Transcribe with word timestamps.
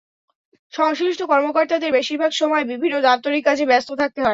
সংশ্লিষ্ট 0.73 1.21
কর্মকর্তাদের 1.23 1.91
বেশির 1.91 2.17
ভাগ 2.17 2.31
সময়ে 2.31 2.69
বিভিন্ন 2.71 2.95
দাপ্তরিক 3.01 3.43
কাজে 3.45 3.65
ব্যস্ত 3.65 3.89
থাকতে 3.95 4.19
হয়। 4.19 4.29